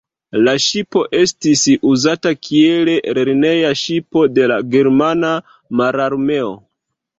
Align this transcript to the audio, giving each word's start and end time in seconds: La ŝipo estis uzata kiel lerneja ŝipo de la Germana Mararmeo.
La 0.45 0.53
ŝipo 0.67 1.03
estis 1.17 1.61
uzata 1.89 2.31
kiel 2.47 2.91
lerneja 3.19 3.75
ŝipo 3.83 4.25
de 4.39 4.49
la 4.55 4.59
Germana 4.75 5.33
Mararmeo. 5.83 6.53